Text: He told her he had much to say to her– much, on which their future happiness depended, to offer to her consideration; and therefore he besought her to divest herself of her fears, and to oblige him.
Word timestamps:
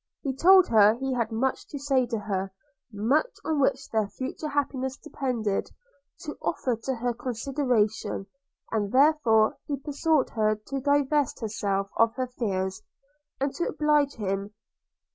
He 0.23 0.35
told 0.35 0.67
her 0.69 0.95
he 0.95 1.13
had 1.13 1.31
much 1.31 1.67
to 1.67 1.77
say 1.77 2.07
to 2.07 2.17
her– 2.21 2.51
much, 2.91 3.35
on 3.45 3.59
which 3.59 3.87
their 3.91 4.07
future 4.07 4.47
happiness 4.47 4.97
depended, 4.97 5.69
to 6.21 6.35
offer 6.41 6.75
to 6.75 6.95
her 6.95 7.13
consideration; 7.13 8.25
and 8.71 8.91
therefore 8.91 9.57
he 9.67 9.75
besought 9.75 10.31
her 10.31 10.55
to 10.55 10.79
divest 10.81 11.41
herself 11.41 11.91
of 11.97 12.15
her 12.15 12.25
fears, 12.39 12.81
and 13.39 13.53
to 13.53 13.67
oblige 13.67 14.15
him. 14.15 14.55